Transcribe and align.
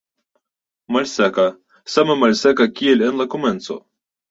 Malseka, 0.95 1.45
same 1.97 2.13
malseka 2.23 2.69
kiel 2.81 3.07
en 3.11 3.23
la 3.23 3.31
komenco. 3.37 3.81